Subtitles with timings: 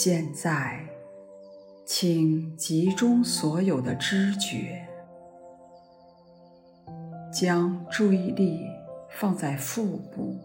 [0.00, 0.78] 现在，
[1.84, 4.86] 请集中所有的知觉，
[7.32, 8.60] 将注意力
[9.10, 10.38] 放在腹部，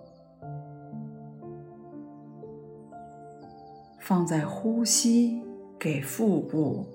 [4.01, 5.39] 放在呼吸
[5.77, 6.87] 给腹部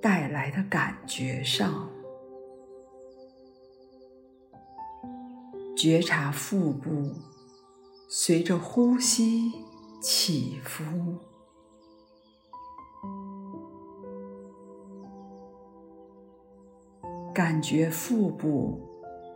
[0.00, 1.90] 带来的感觉上，
[5.76, 7.10] 觉察腹部
[8.08, 9.50] 随着呼吸
[10.00, 10.84] 起伏。
[17.34, 18.80] 感觉腹部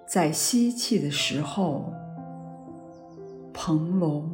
[0.06, 1.92] 在吸气的时候
[3.52, 4.30] 膨隆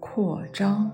[0.00, 0.90] 扩张，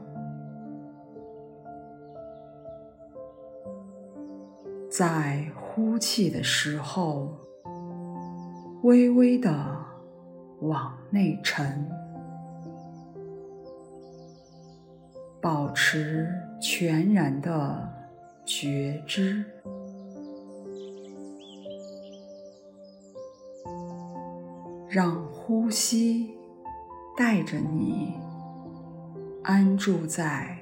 [4.90, 7.34] 在呼气的时候
[8.82, 9.50] 微微的
[10.60, 11.90] 往内沉，
[15.40, 16.28] 保持
[16.60, 17.88] 全然的
[18.44, 19.42] 觉知。
[24.96, 26.34] 让呼吸
[27.14, 28.14] 带着你
[29.42, 30.56] 安住在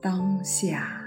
[0.00, 0.99] 当下。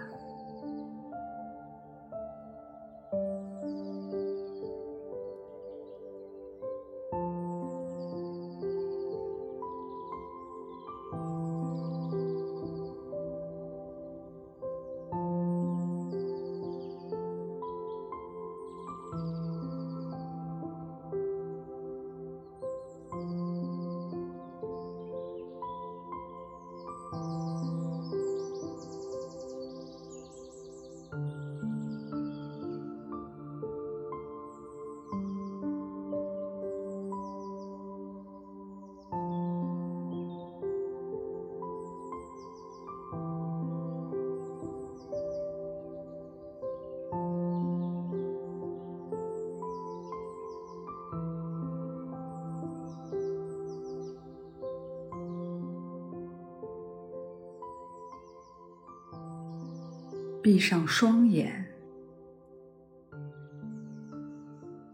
[60.43, 61.73] 闭上双眼，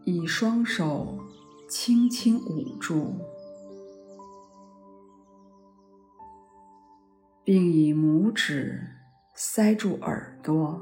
[0.04, 1.18] 以双手
[1.68, 3.16] 轻轻捂住，
[7.42, 8.80] 并以拇指
[9.34, 10.80] 塞住耳朵，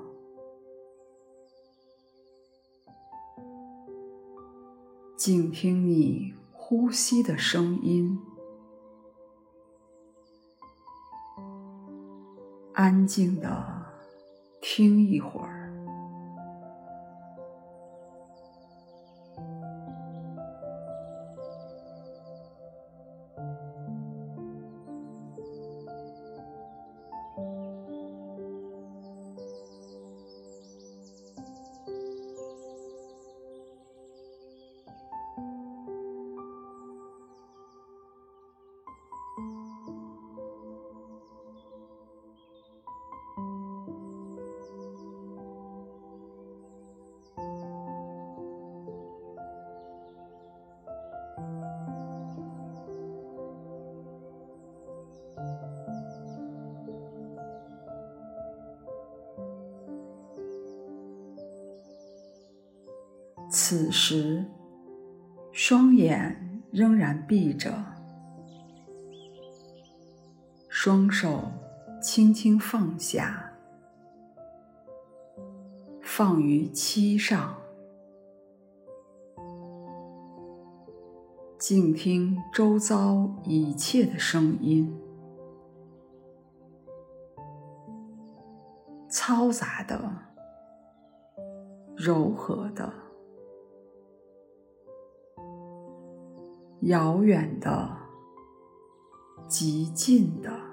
[5.17, 8.21] 静听你呼吸的声音，
[12.75, 13.78] 安静的。
[14.61, 15.58] 听一会儿。
[63.51, 64.45] 此时，
[65.53, 67.73] 双眼仍然闭着，
[70.69, 71.51] 双手
[72.03, 73.51] 轻轻放下，
[76.03, 77.57] 放于膝上，
[81.59, 84.95] 静听周遭一切的声音，
[89.11, 89.99] 嘈杂的，
[91.97, 93.08] 柔和的。
[96.83, 97.97] 遥远的，
[99.49, 100.68] 极近的。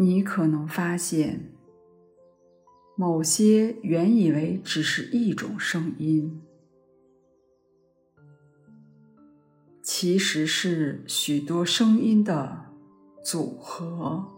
[0.00, 1.52] 你可能发现，
[2.96, 6.40] 某些原以为只是一种声音，
[9.82, 12.66] 其实是许多声音的
[13.24, 14.37] 组合。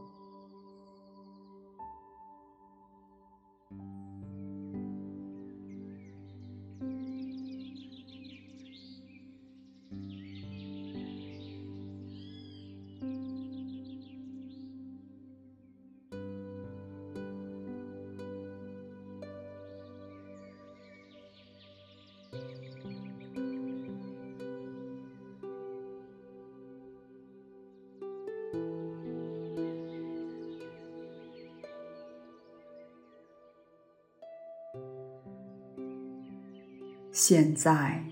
[37.22, 38.02] 现在，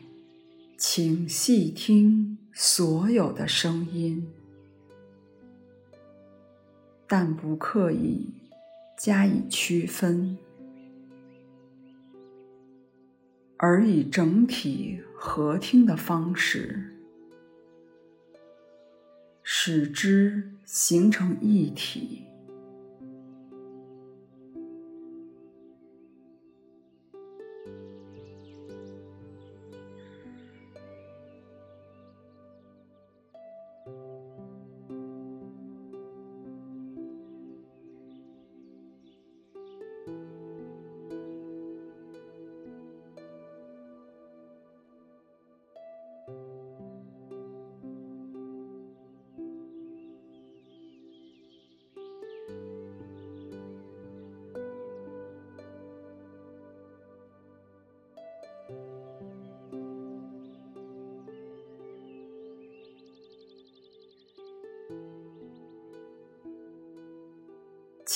[0.76, 4.30] 请细听所有的声音，
[7.06, 8.26] 但不刻意
[8.98, 10.36] 加以区分，
[13.56, 16.94] 而以整体合听的方式，
[19.42, 22.27] 使之形成一体。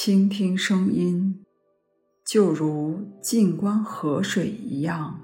[0.05, 1.45] 倾听声音，
[2.25, 5.21] 就如静观河水一样，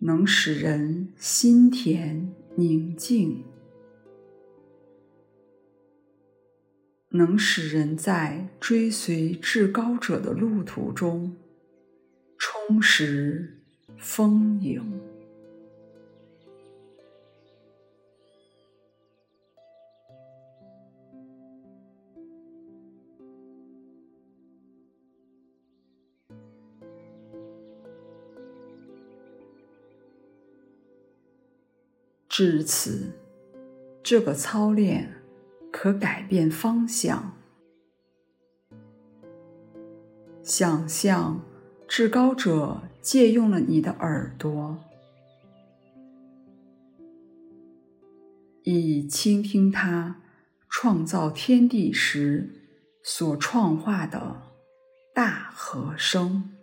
[0.00, 3.44] 能使人心田宁静，
[7.10, 11.36] 能使人在追随至高者的路途中
[12.36, 13.62] 充实
[13.96, 15.13] 丰盈。
[32.36, 33.12] 至此，
[34.02, 35.22] 这个操练
[35.70, 37.36] 可改变方向。
[40.42, 41.40] 想象
[41.86, 44.82] 至高者借用了你的耳朵，
[48.64, 50.20] 以倾听他
[50.68, 52.50] 创造天地时
[53.04, 54.42] 所创化的
[55.14, 56.53] 大和声。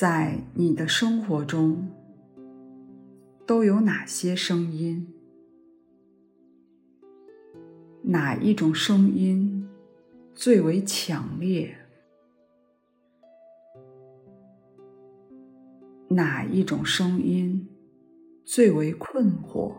[0.00, 1.88] 在你的生活中，
[3.44, 5.12] 都有哪些声音？
[8.02, 9.68] 哪一种声音
[10.36, 11.76] 最为强烈？
[16.10, 17.66] 哪一种声音
[18.44, 19.72] 最为困惑？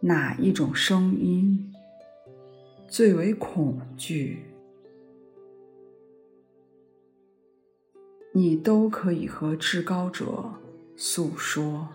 [0.00, 1.70] 哪一种声音
[2.88, 4.44] 最为恐惧？
[8.38, 10.24] 你都可以和至高者
[10.96, 11.88] 诉说。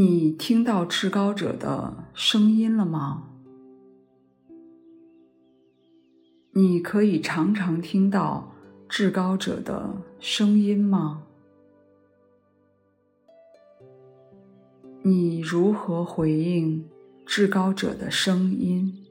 [0.00, 3.30] 你听到至高者的声音了吗？
[6.52, 8.52] 你可以常常听到
[8.88, 11.24] 至高者的声音吗？
[15.02, 16.88] 你如何回应
[17.26, 19.07] 至高者的声音？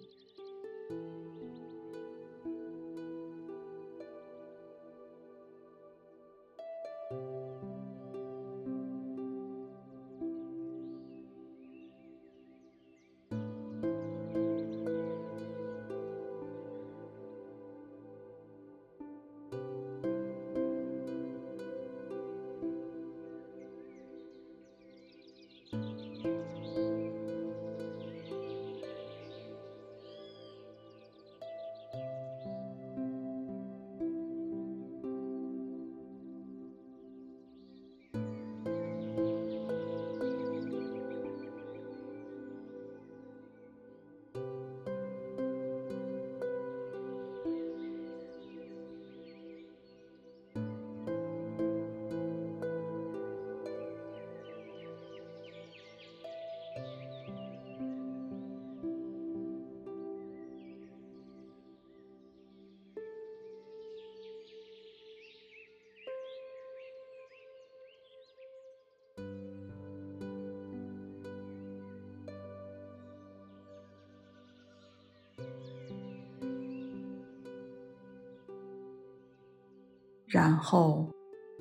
[80.25, 81.10] 然后，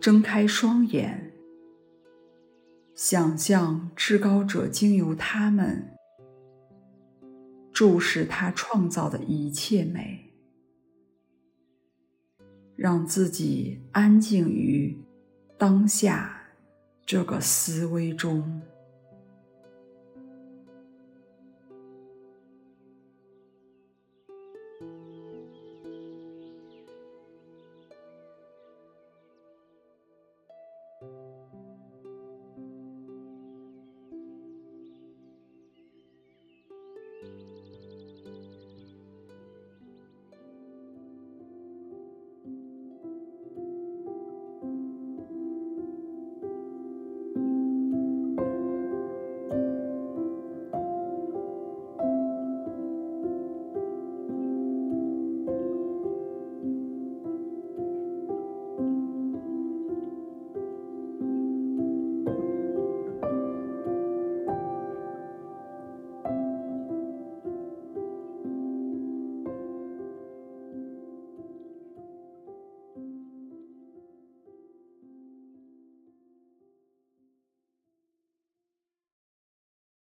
[0.00, 1.32] 睁开双眼，
[2.94, 5.94] 想象至高者经由他们
[7.72, 10.32] 注视他创造的一切美，
[12.74, 14.98] 让自己安静于
[15.56, 16.48] 当下
[17.06, 18.60] 这个思维中。